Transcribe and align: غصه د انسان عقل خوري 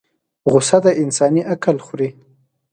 غصه 0.51 0.77
د 0.85 0.87
انسان 1.03 1.35
عقل 1.51 1.77
خوري 1.85 2.09